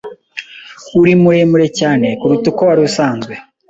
[0.99, 3.33] Uri muremure cyane kuruta uko wari usanzwe.